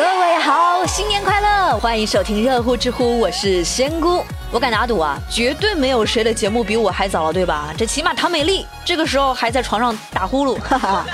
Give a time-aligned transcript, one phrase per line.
[0.00, 1.78] 各位好，新年快乐！
[1.78, 4.24] 欢迎收听热乎知乎，我是仙姑。
[4.50, 7.74] 我敢打赌啊，绝对没有谁的节目比我还早了，对吧？
[7.76, 11.04] 这起码唐美丽这个时候还在床上打呼噜，哈哈。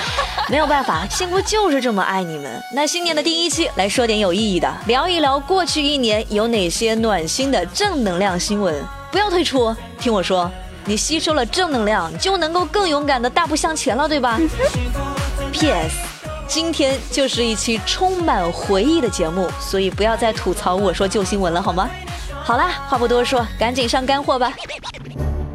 [0.49, 2.63] 没有办法，仙姑就是这么爱你们。
[2.73, 8.73] 那新年的第一期来说点有意义的，聊一聊过去一年有哪些暖心的正能量新闻。
[9.11, 10.49] 不要退出，听我说，
[10.85, 14.39] 你吸收了正能量，就能够更勇敢的大步向前了，对吧？
[15.51, 16.16] P.S.
[16.49, 21.91] 今天就是一期充满回忆的节目，所以不要再吐槽我说旧新闻了，好吗？
[22.45, 24.53] 好啦，话不多说，赶紧上干货吧。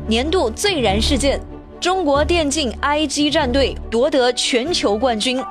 [0.08, 1.40] 年度最燃事件：
[1.80, 5.42] 中国电竞 IG 战队夺得全球冠军。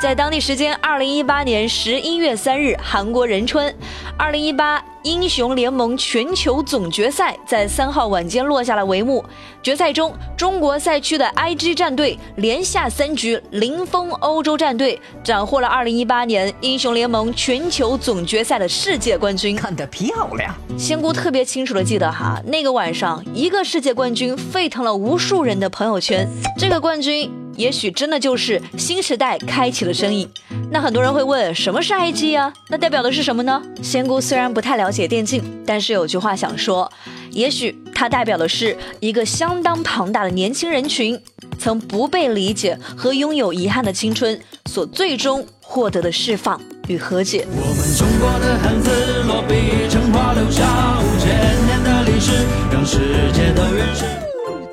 [0.00, 3.70] 在当地时间二零一八年十一月三日，韩国仁川，
[4.16, 9.22] 二零一八英雄联盟全球总决赛在三号晚间落下了帷幕。
[9.62, 19.54] 决赛中，中国赛区的 IG 战队连下三局零封欧洲战队，斩获了二零一八年英雄联盟全球总决赛的世界冠军。
[19.54, 20.54] 看得漂亮！
[20.78, 26.26] 仙姑特别清楚的记得哈，那个晚上，一个世界冠军沸腾了无数人的朋友圈。
[26.58, 27.39] 这个冠军。
[27.56, 30.28] 也许真的就是新时代开启了生意。
[30.70, 32.52] 那很多人会问，什么是 IG 呀？
[32.68, 33.60] 那代表的是什么呢？
[33.82, 36.90] 仙姑虽然不太了解电竞，但是有句话想说，
[37.30, 41.20] 也许它代表的是一个相当庞大的年轻人群，
[41.58, 47.46] 曾不被理解和拥有遗憾的青春所最终获得的释放与和解。
[47.50, 52.32] 我们中国的汉字落笔成画，留下五千年的历史，
[52.72, 52.98] 让世
[53.32, 54.04] 界都认识。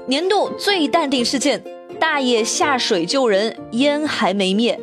[0.08, 1.62] 年度最淡定事件。
[2.00, 4.80] 大爷下水救人，烟还没灭。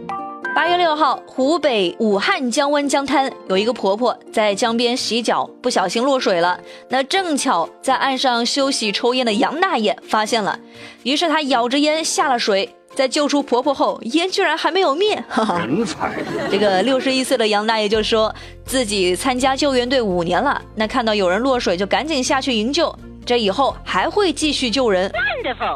[0.55, 6.59] 八月六号，湖北武汉江湾江滩有一个婆婆在江边洗脚，不小心落水了。
[6.89, 10.59] 那正巧在岸上休息抽烟的杨大爷发现了，
[11.03, 12.75] 于是他咬着烟下了水。
[12.95, 15.21] 在救出婆婆后，烟居然还没有灭。
[15.29, 16.23] 哈哈人才！
[16.49, 18.33] 这个六十一岁的杨大爷就说
[18.65, 22.95] 自己参加救援队五年了，那看到有人落水就赶紧下去营救。
[23.27, 25.11] 这以后还会继续救人。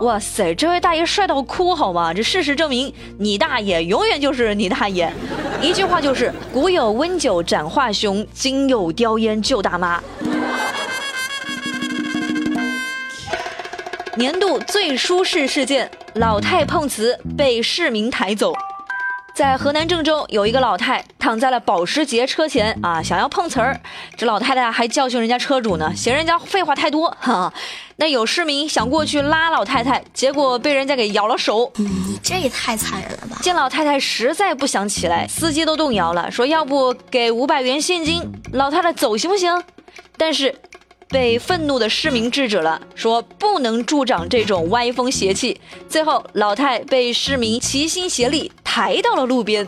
[0.00, 2.14] 哇塞，这位大爷帅到哭好吗？
[2.14, 5.12] 这事实证明，你大爷永远就是你大爷。
[5.60, 10.02] 一句话就是：古有温酒斩华雄，今有叼烟救大妈。
[14.16, 18.52] 年度最舒适事件：老太碰瓷被市民抬走。
[19.38, 23.80] 在河南郑州，有一个老太躺在了保时捷车前啊，想要碰瓷儿。
[24.16, 27.16] 这老太太还教训人家车主呢，嫌人家废话太多。
[27.20, 27.52] 哈，
[27.98, 31.70] 那有市民想过去拉老太太，结果被人家给咬了手。
[31.76, 33.38] 你这也太残忍了吧！
[33.40, 38.20] 见老太太实在不想起来，司机都动摇了，说要不给五百元现金，
[38.54, 39.62] 老太太走行不行？
[40.16, 40.52] 但是。
[41.08, 45.60] 被愤怒的市民制止了，说不能助长这种歪风邪气。
[45.88, 49.66] 最后，老太被市民齐心协力抬到了路边。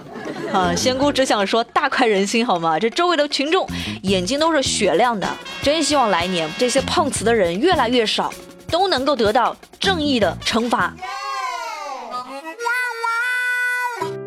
[0.52, 2.78] 啊，仙姑只想说大快人心，好吗？
[2.78, 3.66] 这周围的群众
[4.02, 5.28] 眼睛都是雪亮的，
[5.62, 8.32] 真希望来年这些碰瓷的人越来越少，
[8.68, 10.94] 都能够得到正义的惩罚。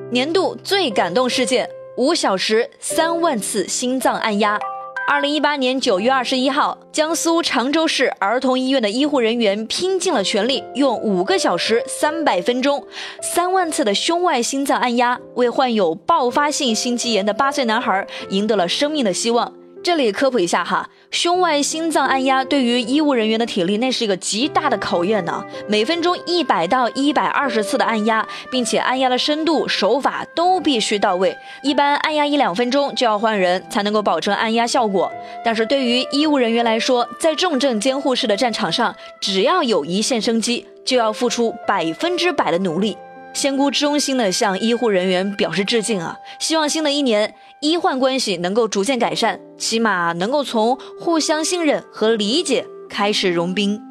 [0.10, 4.60] 年度最感动事件：五小时三万次心脏按压。
[5.06, 12.82] 二零一八年九月二十一号，江苏常州市儿童医院的医护人员拼尽了全力，用五个小时三百分钟、
[13.22, 19.54] 三万次的胸外心脏按压，为患有爆发性心肌炎的八岁男孩赢得了生命的希望。
[19.84, 25.44] 这里科普一下哈，胸外心脏按压对于医务人员的体力那是一个极大的考验呢。
[25.68, 31.36] 每分钟一百到一百二十次的按压，并且按压的深度、手法都必须到位。
[31.64, 35.12] 一般按压一两分钟就要换人，才能够保证按压效果。
[35.44, 42.96] 但是对于医务人员来说，在重症监护室的战场上，只要有一线生机，就要付出百分之百的努力。
[43.34, 46.16] 仙姑衷心的向医护人员表示致敬啊！
[46.40, 53.82] 希望新的一年医患关系能够逐渐改善，起码能够从互相信任和理解开始融冰。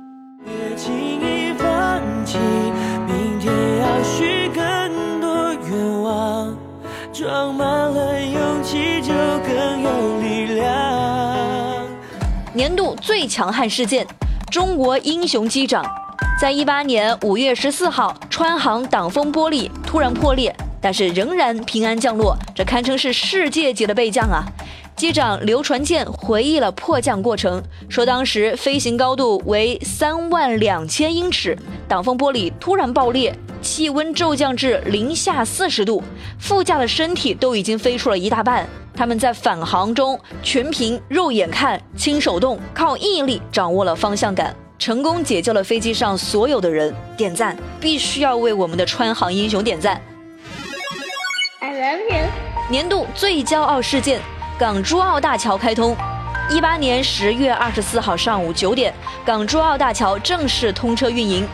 [0.44, 2.38] 别轻易放弃，
[3.06, 6.56] 明天要许更多愿望，
[7.12, 9.12] 装满了勇气就
[9.44, 11.84] 更有力量。
[12.55, 14.06] 年度最强悍事件：
[14.50, 15.84] 中国英雄机长。
[16.43, 24.44] 在一八年五月十四号，川航挡风玻璃突然破裂，但是仍然平安降落，这堪称是世界级的备降啊！
[24.97, 31.56] 机长刘传健回忆了迫降过程，说当时飞行高度为三万两千英尺，
[31.87, 36.03] 挡风玻璃突然爆裂，气温骤降至零下四十度，
[36.41, 38.69] 副驾的身体都已经飞出了一大半。
[38.97, 44.53] 他们在返航中全凭肉眼看、亲手动，靠毅力掌握了方向感。
[44.82, 47.56] 成功解救了飞机上所有的人，点赞！
[47.81, 50.02] 必须要为我们的川航英雄点赞。
[51.61, 52.26] I love you。
[52.69, 54.20] 年度最骄傲事件：
[54.58, 55.96] 港珠澳大桥开通。
[56.50, 58.93] 一八年十月二十四号上午九点，
[59.25, 61.46] 港珠澳大桥正式通车运营。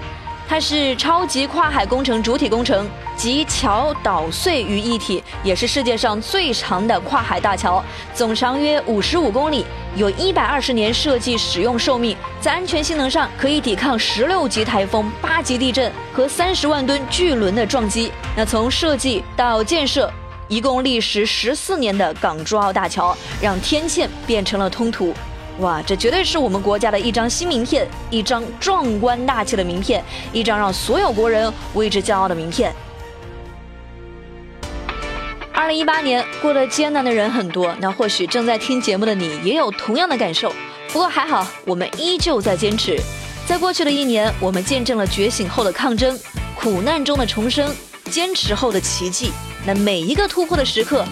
[0.48, 7.84] 它是超级跨海工程主体工程，集桥岛隧于一体，也是世界上最长的跨海大桥，
[8.14, 9.66] 总长约五十五公里，
[9.96, 18.12] 有一百二十年设计使用寿命，在安全性能上可以抵抗十六级台风、八级地震和三十万吨巨轮的撞击。
[18.36, 20.08] 那从设计到建设。
[20.46, 25.12] 一共历时十四年的港珠澳大桥，让天堑变成了通途。
[25.58, 32.74] 哇，这绝对是我们国家的一张新名片，一张壮观大气的名片，一张让所有国人为之骄傲的名片。
[35.68, 40.50] 二零一八年过得艰难的人很多，那或许正在听节目的你也有同样的感受。
[40.90, 42.98] 不过还好，我们依旧在坚持。
[43.46, 46.18] 在过去的一年，我们见证了觉醒后的抗争，
[46.56, 47.70] 苦难中的重生，
[48.10, 49.30] 坚持后的奇迹。
[49.66, 51.04] 那每一个突破的时刻，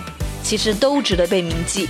[0.42, 1.86] 其实都值得被铭记。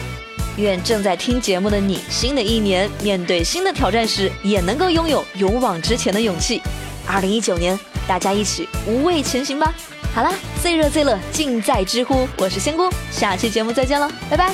[0.57, 6.61] 愿正在听节目的你，新的一年面对新的挑战时，也能够拥有勇往直前的勇气。
[7.07, 7.79] 二零一九年，
[8.09, 9.73] 大家一起无畏前行吧！
[10.17, 10.33] 好啦，
[10.63, 14.51] 最热最乐尽在知乎，我是仙姑，下期节目再见喽，拜拜。